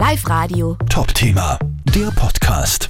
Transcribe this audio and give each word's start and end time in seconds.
Live 0.00 0.30
Radio. 0.30 0.78
Top-Thema, 0.88 1.58
der 1.94 2.10
Podcast. 2.12 2.88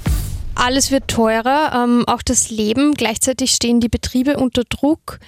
Alles 0.55 0.91
wird 0.91 1.09
teurer, 1.09 1.73
ähm, 1.75 2.05
auch 2.07 2.21
das 2.21 2.49
Leben. 2.49 2.93
Gleichzeitig 2.93 3.51
stehen 3.51 3.81
die 3.81 3.89
Betriebe 3.89 4.37
unter 4.37 4.63
Druck. 4.63 5.19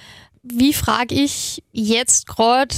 Wie 0.42 0.72
frage 0.72 1.14
ich 1.14 1.62
jetzt 1.72 2.26
gerade 2.26 2.74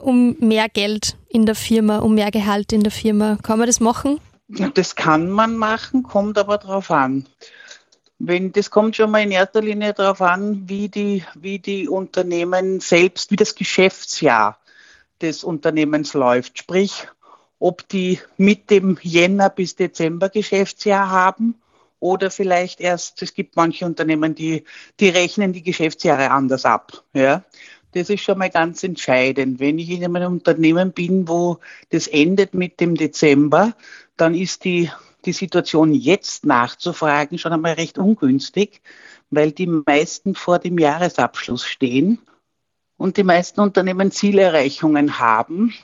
um 0.00 0.36
mehr 0.40 0.68
Geld 0.68 1.16
in 1.28 1.46
der 1.46 1.54
Firma, 1.54 1.98
um 1.98 2.16
mehr 2.16 2.32
Gehalt 2.32 2.72
in 2.72 2.82
der 2.82 2.90
Firma? 2.90 3.38
Kann 3.44 3.60
man 3.60 3.68
das 3.68 3.78
machen? 3.78 4.20
Das 4.74 4.96
kann 4.96 5.30
man 5.30 5.56
machen, 5.56 6.02
kommt 6.02 6.38
aber 6.38 6.58
darauf 6.58 6.90
an. 6.90 7.24
Wenn, 8.18 8.50
das 8.50 8.70
kommt 8.70 8.96
schon 8.96 9.12
mal 9.12 9.22
in 9.22 9.30
erster 9.30 9.62
Linie 9.62 9.94
darauf 9.94 10.20
an, 10.22 10.68
wie 10.68 10.88
die, 10.88 11.22
wie 11.36 11.60
die 11.60 11.86
Unternehmen 11.88 12.80
selbst, 12.80 13.30
wie 13.30 13.36
das 13.36 13.54
Geschäftsjahr 13.54 14.58
des 15.20 15.44
Unternehmens 15.44 16.14
läuft. 16.14 16.58
Sprich, 16.58 17.06
ob 17.58 17.88
die 17.88 18.20
mit 18.36 18.70
dem 18.70 18.98
Jänner 19.02 19.50
bis 19.50 19.76
Dezember 19.76 20.28
Geschäftsjahr 20.28 21.10
haben 21.10 21.54
oder 22.00 22.30
vielleicht 22.30 22.80
erst, 22.80 23.20
es 23.22 23.34
gibt 23.34 23.56
manche 23.56 23.84
Unternehmen, 23.84 24.34
die, 24.34 24.64
die 25.00 25.08
rechnen 25.08 25.52
die 25.52 25.62
Geschäftsjahre 25.62 26.30
anders 26.30 26.64
ab. 26.64 27.04
Ja. 27.12 27.44
Das 27.92 28.10
ist 28.10 28.22
schon 28.22 28.38
mal 28.38 28.50
ganz 28.50 28.82
entscheidend. 28.84 29.60
Wenn 29.60 29.78
ich 29.78 29.90
in 29.90 30.04
einem 30.04 30.32
Unternehmen 30.32 30.92
bin, 30.92 31.26
wo 31.26 31.58
das 31.90 32.06
endet 32.06 32.54
mit 32.54 32.80
dem 32.80 32.94
Dezember, 32.94 33.74
dann 34.16 34.34
ist 34.34 34.64
die, 34.64 34.90
die 35.24 35.32
Situation 35.32 35.92
jetzt 35.92 36.44
nachzufragen 36.44 37.38
schon 37.38 37.52
einmal 37.52 37.72
recht 37.72 37.98
ungünstig, 37.98 38.82
weil 39.30 39.52
die 39.52 39.66
meisten 39.66 40.34
vor 40.34 40.58
dem 40.58 40.78
Jahresabschluss 40.78 41.64
stehen 41.64 42.18
und 42.98 43.16
die 43.16 43.24
meisten 43.24 43.60
Unternehmen 43.60 44.10
Zielerreichungen 44.10 45.18
haben. 45.18 45.74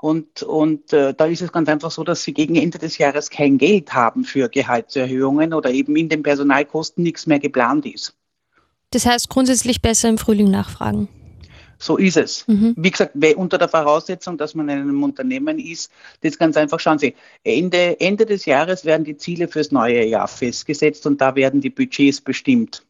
Und, 0.00 0.42
und 0.42 0.92
äh, 0.92 1.12
da 1.12 1.26
ist 1.26 1.42
es 1.42 1.50
ganz 1.50 1.68
einfach 1.68 1.90
so, 1.90 2.04
dass 2.04 2.22
sie 2.22 2.32
gegen 2.32 2.54
Ende 2.54 2.78
des 2.78 2.98
Jahres 2.98 3.30
kein 3.30 3.58
Geld 3.58 3.92
haben 3.92 4.24
für 4.24 4.48
Gehaltserhöhungen 4.48 5.52
oder 5.52 5.70
eben 5.70 5.96
in 5.96 6.08
den 6.08 6.22
Personalkosten 6.22 7.02
nichts 7.02 7.26
mehr 7.26 7.40
geplant 7.40 7.84
ist. 7.84 8.14
Das 8.90 9.06
heißt 9.06 9.28
grundsätzlich 9.28 9.82
besser 9.82 10.08
im 10.08 10.18
Frühling 10.18 10.50
nachfragen. 10.50 11.08
So 11.78 11.96
ist 11.96 12.16
es. 12.16 12.46
Mhm. 12.48 12.74
Wie 12.76 12.90
gesagt, 12.90 13.14
unter 13.36 13.58
der 13.58 13.68
Voraussetzung, 13.68 14.36
dass 14.36 14.54
man 14.54 14.68
in 14.68 14.80
einem 14.80 15.02
Unternehmen 15.02 15.58
ist, 15.58 15.90
das 16.22 16.38
ganz 16.38 16.56
einfach 16.56 16.80
schauen 16.80 16.98
Sie. 16.98 17.14
Ende, 17.44 18.00
Ende 18.00 18.26
des 18.26 18.46
Jahres 18.46 18.84
werden 18.84 19.04
die 19.04 19.16
Ziele 19.16 19.46
fürs 19.46 19.70
neue 19.70 20.04
Jahr 20.04 20.26
festgesetzt 20.26 21.06
und 21.06 21.20
da 21.20 21.36
werden 21.36 21.60
die 21.60 21.70
Budgets 21.70 22.20
bestimmt. 22.20 22.84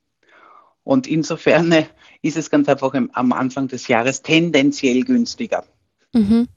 Und 0.84 1.06
insofern 1.06 1.70
äh, 1.72 1.84
ist 2.22 2.38
es 2.38 2.48
ganz 2.48 2.68
einfach 2.68 2.94
am 2.94 3.32
Anfang 3.32 3.68
des 3.68 3.88
Jahres 3.88 4.22
tendenziell 4.22 5.02
günstiger. 5.02 5.64
Mhm. 6.14 6.48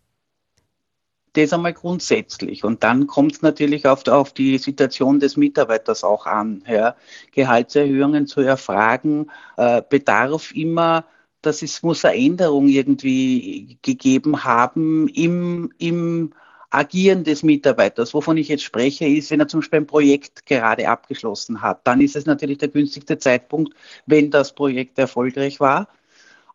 Das 1.34 1.54
einmal 1.54 1.74
grundsätzlich. 1.74 2.64
Und 2.64 2.84
dann 2.84 3.08
kommt 3.08 3.34
es 3.34 3.42
natürlich 3.42 3.88
auf, 3.88 4.06
auf, 4.08 4.34
die 4.34 4.58
Situation 4.58 5.20
des 5.20 5.38
Mitarbeiters 5.38 6.04
auch 6.04 6.26
an. 6.26 6.64
Ja. 6.68 6.96
Gehaltserhöhungen 7.32 8.28
zu 8.28 8.42
erfragen, 8.42 9.32
äh, 9.58 9.82
bedarf 9.88 10.52
immer 10.54 11.06
dass 11.42 11.62
es 11.62 11.82
muss 11.84 12.06
eine 12.06 12.18
Änderung 12.18 12.68
irgendwie 12.68 13.78
gegeben 13.82 14.44
haben 14.44 15.08
im, 15.10 15.72
im 15.80 16.34
Agieren 16.70 17.24
des 17.24 17.44
Mitarbeiters. 17.44 18.14
Wovon 18.14 18.38
ich 18.38 18.48
jetzt 18.48 18.64
spreche, 18.64 19.06
ist, 19.06 19.32
wenn 19.32 19.40
er 19.40 19.48
zum 19.48 19.60
Beispiel 19.60 19.80
ein 19.80 19.88
Projekt 19.88 20.46
gerade 20.46 20.88
abgeschlossen 20.88 21.62
hat, 21.62 21.86
dann 21.86 22.00
ist 22.00 22.16
es 22.16 22.26
natürlich 22.26 22.60
der 22.60 22.70
günstigste 22.70 23.18
Zeitpunkt, 23.18 23.74
wenn 24.06 24.32
das 24.32 24.54
Projekt 24.54 24.98
erfolgreich 25.00 25.60
war, 25.60 25.88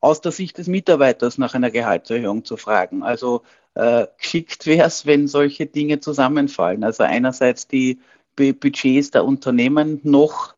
aus 0.06 0.20
der 0.20 0.30
Sicht 0.30 0.56
des 0.58 0.68
Mitarbeiters 0.68 1.36
nach 1.36 1.54
einer 1.54 1.72
Gehaltserhöhung 1.72 2.44
zu 2.44 2.56
fragen. 2.56 3.02
Also 3.02 3.42
äh, 3.74 4.06
geschickt 4.18 4.64
wäre 4.64 4.86
es, 4.86 5.04
wenn 5.04 5.26
solche 5.26 5.66
Dinge 5.66 5.98
zusammenfallen. 5.98 6.84
Also 6.84 7.02
einerseits 7.02 7.66
die 7.66 7.98
Budgets 8.36 9.10
der 9.10 9.24
Unternehmen 9.24 9.98
noch 10.04 10.54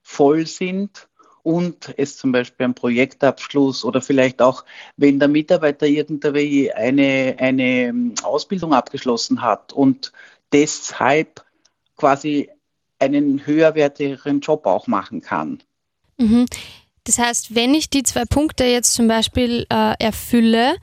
voll 0.00 0.46
sind 0.46 1.08
und 1.42 1.92
es 1.96 2.16
zum 2.16 2.30
Beispiel 2.30 2.66
ein 2.66 2.76
Projektabschluss 2.76 3.84
oder 3.84 4.00
vielleicht 4.00 4.40
auch, 4.40 4.64
wenn 4.96 5.18
der 5.18 5.28
Mitarbeiter 5.28 5.86
irgendwie 5.86 6.72
eine, 6.72 7.34
eine 7.40 8.14
Ausbildung 8.22 8.74
abgeschlossen 8.74 9.42
hat 9.42 9.72
und 9.72 10.12
deshalb 10.52 11.44
quasi 11.96 12.48
einen 13.00 13.44
höherwertigeren 13.44 14.38
Job 14.38 14.66
auch 14.66 14.86
machen 14.86 15.20
kann. 15.20 15.64
Mhm. 16.16 16.46
Das 17.04 17.18
heißt, 17.18 17.54
wenn 17.54 17.74
ich 17.74 17.90
die 17.90 18.02
zwei 18.02 18.24
Punkte 18.24 18.64
jetzt 18.64 18.94
zum 18.94 19.08
Beispiel 19.08 19.66
äh, 19.68 19.94
erfülle, 19.98 20.76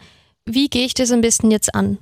wie 0.45 0.69
gehe 0.69 0.85
ich 0.85 0.93
das 0.93 1.11
am 1.11 1.21
besten 1.21 1.49
jetzt 1.51 1.73
an? 1.73 1.97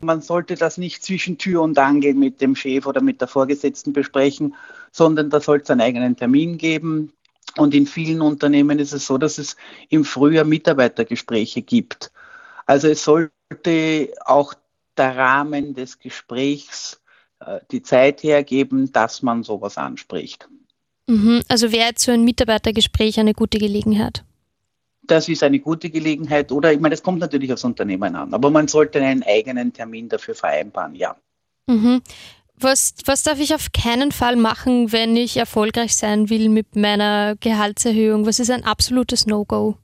Man 0.00 0.20
sollte 0.20 0.54
das 0.54 0.78
nicht 0.78 1.02
zwischen 1.02 1.38
Tür 1.38 1.62
und 1.62 1.78
Angel 1.78 2.14
mit 2.14 2.40
dem 2.40 2.54
Chef 2.54 2.86
oder 2.86 3.00
mit 3.00 3.20
der 3.20 3.28
Vorgesetzten 3.28 3.92
besprechen, 3.92 4.54
sondern 4.92 5.30
da 5.30 5.40
soll 5.40 5.60
es 5.60 5.70
einen 5.70 5.80
eigenen 5.80 6.16
Termin 6.16 6.58
geben. 6.58 7.12
Und 7.56 7.74
in 7.74 7.86
vielen 7.86 8.20
Unternehmen 8.20 8.78
ist 8.78 8.92
es 8.92 9.06
so, 9.06 9.18
dass 9.18 9.38
es 9.38 9.56
im 9.88 10.04
Frühjahr 10.04 10.44
Mitarbeitergespräche 10.44 11.62
gibt. 11.62 12.12
Also 12.66 12.88
es 12.88 13.02
sollte 13.04 14.12
auch 14.24 14.54
der 14.96 15.16
Rahmen 15.16 15.74
des 15.74 15.98
Gesprächs 15.98 17.00
äh, 17.40 17.60
die 17.70 17.82
Zeit 17.82 18.22
hergeben, 18.22 18.92
dass 18.92 19.22
man 19.22 19.42
sowas 19.42 19.78
anspricht. 19.78 20.48
Mhm. 21.06 21.42
Also 21.48 21.72
wäre 21.72 21.88
jetzt 21.88 22.04
so 22.04 22.12
ein 22.12 22.24
Mitarbeitergespräch 22.24 23.18
eine 23.20 23.34
gute 23.34 23.58
Gelegenheit? 23.58 24.24
Das 25.02 25.28
ist 25.28 25.42
eine 25.42 25.58
gute 25.58 25.90
Gelegenheit 25.90 26.50
oder 26.50 26.72
ich 26.72 26.80
meine, 26.80 26.94
es 26.94 27.02
kommt 27.02 27.18
natürlich 27.18 27.52
aufs 27.52 27.64
Unternehmen 27.64 28.16
an, 28.16 28.32
aber 28.32 28.50
man 28.50 28.68
sollte 28.68 29.02
einen 29.02 29.22
eigenen 29.22 29.72
Termin 29.72 30.08
dafür 30.08 30.34
vereinbaren, 30.34 30.94
ja. 30.94 31.14
Mhm. 31.66 32.00
Was, 32.56 32.94
was 33.04 33.22
darf 33.22 33.40
ich 33.40 33.54
auf 33.54 33.72
keinen 33.72 34.12
Fall 34.12 34.36
machen, 34.36 34.92
wenn 34.92 35.16
ich 35.16 35.36
erfolgreich 35.36 35.94
sein 35.96 36.30
will 36.30 36.48
mit 36.48 36.76
meiner 36.76 37.36
Gehaltserhöhung? 37.36 38.26
Was 38.26 38.38
ist 38.38 38.50
ein 38.50 38.64
absolutes 38.64 39.26
No-Go? 39.26 39.76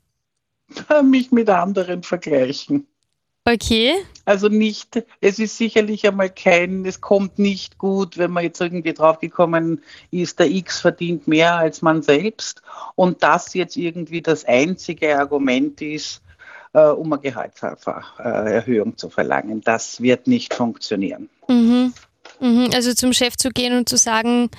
Mich 1.03 1.33
mit 1.33 1.51
anderen 1.51 2.03
vergleichen. 2.03 2.87
Okay. 3.45 3.95
Also 4.27 4.49
nicht, 4.49 5.03
es 5.21 5.39
ist 5.39 5.57
sicherlich 5.57 6.07
einmal 6.07 6.31
kein, 6.31 6.85
es 6.85 7.01
kommt 7.01 7.39
nicht 7.39 7.79
gut, 7.79 8.19
wenn 8.19 8.31
man 8.31 8.45
jetzt 8.45 8.61
irgendwie 8.61 8.93
draufgekommen 8.93 9.83
ist, 10.11 10.39
der 10.39 10.51
X 10.51 10.81
verdient 10.81 11.27
mehr 11.27 11.57
als 11.57 11.83
man 11.83 12.03
selbst 12.03 12.63
und 12.95 13.23
das 13.23 13.55
jetzt 13.55 13.77
irgendwie 13.77 14.21
das 14.21 14.45
einzige 14.45 15.19
Argument 15.19 15.81
ist, 15.81 16.23
äh, 16.75 16.81
um 16.81 17.13
eine 17.13 17.23
Gehaltserhöhung 17.23 18.97
zu 18.97 19.09
verlangen. 19.09 19.63
Das 19.63 20.01
wird 20.01 20.27
nicht 20.27 20.55
funktionieren. 20.55 21.29
Mhm. 21.49 21.93
Mhm, 22.41 22.71
also 22.75 22.95
zum 22.95 23.13
Chef 23.13 23.37
zu 23.37 23.51
gehen 23.51 23.77
und 23.77 23.89
zu 23.89 23.97
sagen, 23.97 24.51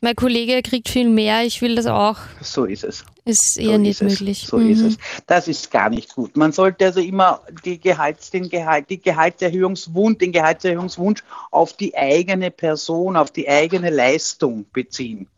mein 0.00 0.14
Kollege 0.14 0.62
kriegt 0.62 0.88
viel 0.88 1.08
mehr, 1.08 1.44
ich 1.44 1.60
will 1.60 1.74
das 1.74 1.86
auch. 1.86 2.18
So 2.40 2.64
ist 2.64 2.84
es. 2.84 3.04
Ist 3.24 3.58
eher 3.58 3.72
so 3.72 3.78
nicht 3.78 4.00
ist 4.00 4.10
möglich. 4.10 4.46
So 4.46 4.58
mhm. 4.58 4.70
ist 4.70 4.80
es. 4.80 4.96
Das 5.26 5.48
ist 5.48 5.70
gar 5.70 5.90
nicht 5.90 6.14
gut. 6.14 6.36
Man 6.36 6.52
sollte 6.52 6.86
also 6.86 7.00
immer 7.00 7.42
die 7.64 7.78
Gehalts, 7.78 8.30
den 8.30 8.48
Gehalt, 8.48 8.88
die 8.90 9.00
Gehaltserhöhungswunsch, 9.00 10.18
den 10.18 10.32
Gehaltserhöhungswunsch 10.32 11.22
auf 11.50 11.74
die 11.74 11.96
eigene 11.96 12.50
Person, 12.50 13.16
auf 13.16 13.30
die 13.30 13.48
eigene 13.48 13.90
Leistung 13.90 14.66
beziehen. 14.72 15.28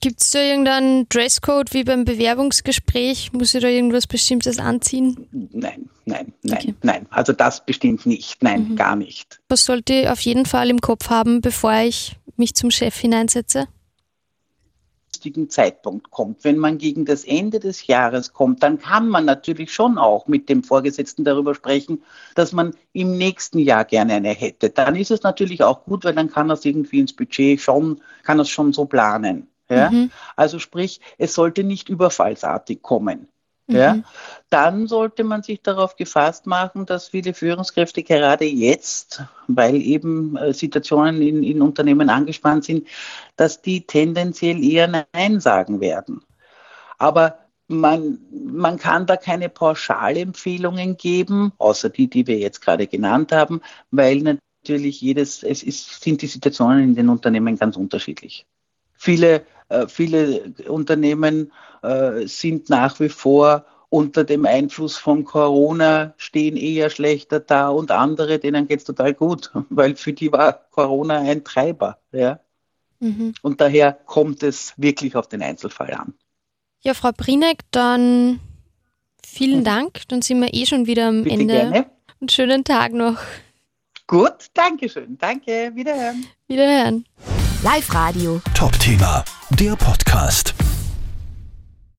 Gibt 0.00 0.20
es 0.20 0.30
da 0.30 0.40
irgendeinen 0.40 1.08
Dresscode 1.08 1.72
wie 1.74 1.84
beim 1.84 2.04
Bewerbungsgespräch? 2.04 3.32
Muss 3.32 3.54
ich 3.54 3.62
da 3.62 3.68
irgendwas 3.68 4.06
Bestimmtes 4.06 4.58
anziehen? 4.58 5.28
Nein, 5.52 5.88
nein, 6.04 6.32
nein, 6.42 6.58
okay. 6.58 6.74
nein. 6.82 7.06
Also 7.10 7.32
das 7.32 7.64
bestimmt 7.64 8.06
nicht. 8.06 8.42
Nein, 8.42 8.70
mhm. 8.70 8.76
gar 8.76 8.96
nicht. 8.96 9.40
Was 9.48 9.64
sollte 9.64 9.92
ich 9.92 10.08
auf 10.08 10.20
jeden 10.20 10.46
Fall 10.46 10.70
im 10.70 10.80
Kopf 10.80 11.10
haben, 11.10 11.40
bevor 11.40 11.74
ich 11.74 12.16
mich 12.36 12.54
zum 12.54 12.70
Chef 12.70 12.96
hineinsetze? 12.96 13.68
Zeitpunkt 15.48 16.10
kommt. 16.10 16.42
Wenn 16.44 16.58
man 16.58 16.78
gegen 16.78 17.04
das 17.04 17.24
Ende 17.24 17.60
des 17.60 17.86
Jahres 17.86 18.32
kommt, 18.32 18.62
dann 18.62 18.78
kann 18.78 19.08
man 19.08 19.24
natürlich 19.24 19.72
schon 19.72 19.98
auch 19.98 20.26
mit 20.26 20.48
dem 20.48 20.64
Vorgesetzten 20.64 21.24
darüber 21.24 21.54
sprechen, 21.54 22.02
dass 22.34 22.52
man 22.52 22.74
im 22.92 23.16
nächsten 23.16 23.58
Jahr 23.58 23.84
gerne 23.84 24.14
eine 24.14 24.30
hätte. 24.30 24.70
Dann 24.70 24.96
ist 24.96 25.10
es 25.10 25.22
natürlich 25.22 25.62
auch 25.62 25.84
gut, 25.84 26.04
weil 26.04 26.14
dann 26.14 26.30
kann 26.30 26.50
es 26.50 26.64
irgendwie 26.64 27.00
ins 27.00 27.14
Budget 27.14 27.60
schon, 27.60 28.00
kann 28.24 28.40
es 28.40 28.48
schon 28.48 28.72
so 28.72 28.86
planen. 28.86 29.48
Ja? 29.70 29.90
Mhm. 29.90 30.10
Also 30.36 30.58
sprich, 30.58 31.00
es 31.18 31.34
sollte 31.34 31.64
nicht 31.64 31.88
überfallsartig 31.88 32.82
kommen. 32.82 33.28
Mhm. 33.66 33.76
Ja? 33.76 33.98
Dann 34.50 34.86
sollte 34.86 35.24
man 35.24 35.42
sich 35.42 35.62
darauf 35.62 35.96
gefasst 35.96 36.46
machen, 36.46 36.86
dass 36.86 37.08
viele 37.08 37.34
Führungskräfte 37.34 38.02
gerade 38.02 38.44
jetzt, 38.44 39.22
weil 39.46 39.76
eben 39.76 40.36
äh, 40.36 40.52
Situationen 40.52 41.22
in, 41.22 41.42
in 41.42 41.62
Unternehmen 41.62 42.10
angespannt 42.10 42.64
sind, 42.64 42.86
dass 43.36 43.62
die 43.62 43.86
tendenziell 43.86 44.62
eher 44.62 45.06
Nein 45.12 45.40
sagen 45.40 45.80
werden. 45.80 46.22
Aber 46.98 47.38
man, 47.68 48.18
man 48.30 48.78
kann 48.78 49.06
da 49.06 49.16
keine 49.16 49.48
Pauschalempfehlungen 49.48 50.96
geben, 50.96 51.52
außer 51.58 51.88
die, 51.88 52.08
die 52.08 52.26
wir 52.26 52.38
jetzt 52.38 52.60
gerade 52.60 52.86
genannt 52.86 53.32
haben, 53.32 53.60
weil 53.90 54.20
natürlich 54.62 55.00
jedes, 55.00 55.42
es 55.42 55.62
ist, 55.62 56.02
sind 56.02 56.22
die 56.22 56.26
Situationen 56.26 56.84
in 56.84 56.94
den 56.94 57.08
Unternehmen 57.08 57.56
ganz 57.56 57.76
unterschiedlich. 57.76 58.46
Viele, 58.96 59.44
viele 59.88 60.52
Unternehmen 60.68 61.52
äh, 61.82 62.26
sind 62.26 62.68
nach 62.70 63.00
wie 63.00 63.08
vor 63.08 63.64
unter 63.92 64.24
dem 64.24 64.46
Einfluss 64.46 64.96
von 64.96 65.24
Corona 65.24 66.14
stehen 66.16 66.56
eher 66.56 66.88
schlechter 66.88 67.40
da 67.40 67.68
und 67.68 67.90
andere, 67.90 68.38
denen 68.38 68.66
geht 68.66 68.78
es 68.78 68.84
total 68.86 69.12
gut, 69.12 69.50
weil 69.68 69.96
für 69.96 70.14
die 70.14 70.32
war 70.32 70.54
Corona 70.70 71.18
ein 71.18 71.44
Treiber. 71.44 71.98
Ja? 72.10 72.40
Mhm. 73.00 73.34
Und 73.42 73.60
daher 73.60 73.92
kommt 73.92 74.42
es 74.42 74.72
wirklich 74.78 75.14
auf 75.14 75.28
den 75.28 75.42
Einzelfall 75.42 75.92
an. 75.92 76.14
Ja, 76.80 76.94
Frau 76.94 77.12
Brinek, 77.12 77.58
dann 77.70 78.40
vielen 79.24 79.60
mhm. 79.60 79.64
Dank. 79.64 80.08
Dann 80.08 80.22
sind 80.22 80.40
wir 80.40 80.54
eh 80.54 80.64
schon 80.64 80.86
wieder 80.86 81.08
am 81.08 81.24
Bitte 81.24 81.34
Ende. 81.34 81.54
Gerne. 81.54 81.86
Einen 82.18 82.28
schönen 82.30 82.64
Tag 82.64 82.92
noch. 82.92 83.18
Gut, 84.06 84.46
danke 84.54 84.88
schön. 84.88 85.18
Danke, 85.18 85.72
wiederhören. 85.74 86.24
Wiederhören. 86.46 87.04
Live 87.62 87.94
Radio. 87.94 88.40
Top 88.54 88.76
Thema, 88.80 89.24
der 89.50 89.76
Podcast. 89.76 90.52